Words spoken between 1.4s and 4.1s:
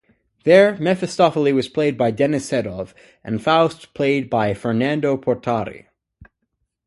was played by Denis Sedov and Faust